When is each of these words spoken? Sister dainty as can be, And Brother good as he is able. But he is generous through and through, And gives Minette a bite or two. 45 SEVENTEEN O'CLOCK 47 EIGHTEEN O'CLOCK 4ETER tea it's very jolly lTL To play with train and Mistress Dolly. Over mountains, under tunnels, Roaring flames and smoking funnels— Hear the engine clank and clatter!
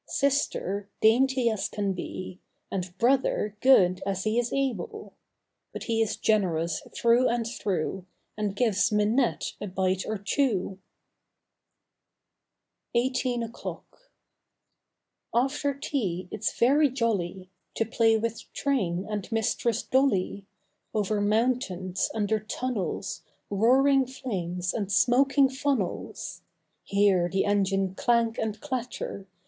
Sister 0.07 0.89
dainty 0.99 1.47
as 1.47 1.69
can 1.69 1.93
be, 1.93 2.39
And 2.71 2.97
Brother 2.97 3.55
good 3.61 4.01
as 4.03 4.23
he 4.23 4.39
is 4.39 4.51
able. 4.51 5.13
But 5.73 5.83
he 5.83 6.01
is 6.01 6.15
generous 6.17 6.81
through 6.91 7.29
and 7.29 7.45
through, 7.45 8.07
And 8.35 8.55
gives 8.55 8.91
Minette 8.91 9.53
a 9.61 9.67
bite 9.67 10.03
or 10.07 10.17
two. 10.17 10.79
45 12.93 13.03
SEVENTEEN 13.15 13.43
O'CLOCK 13.43 14.11
47 15.33 15.39
EIGHTEEN 15.45 15.45
O'CLOCK 15.45 15.51
4ETER 15.77 15.81
tea 15.83 16.27
it's 16.31 16.57
very 16.57 16.89
jolly 16.89 17.51
lTL 17.51 17.73
To 17.75 17.85
play 17.85 18.17
with 18.17 18.51
train 18.53 19.05
and 19.07 19.31
Mistress 19.31 19.83
Dolly. 19.83 20.47
Over 20.95 21.21
mountains, 21.21 22.09
under 22.15 22.39
tunnels, 22.39 23.21
Roaring 23.51 24.07
flames 24.07 24.73
and 24.73 24.91
smoking 24.91 25.47
funnels— 25.47 26.41
Hear 26.85 27.29
the 27.29 27.45
engine 27.45 27.93
clank 27.93 28.39
and 28.39 28.59
clatter! 28.59 29.27